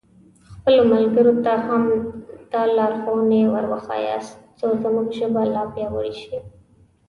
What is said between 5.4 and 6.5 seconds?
لا پیاوړې شي.